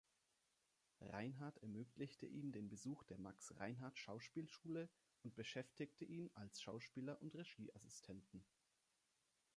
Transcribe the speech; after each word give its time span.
Reinhardt 1.01 1.59
ermöglichte 1.59 2.25
ihm 2.25 2.51
den 2.51 2.69
Besuch 2.69 3.03
der 3.03 3.19
Max-Reinhardt-Schauspielschule 3.19 4.89
und 5.21 5.35
beschäftigte 5.35 6.05
ihn 6.05 6.31
als 6.33 6.59
Schauspieler 6.59 7.21
und 7.21 7.35
Regieassistenten. 7.35 8.43